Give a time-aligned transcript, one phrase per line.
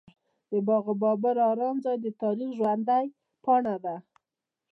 [0.49, 3.05] د باغ بابر ارام ځای د تاریخ ژوندۍ
[3.43, 3.95] پاڼه ده.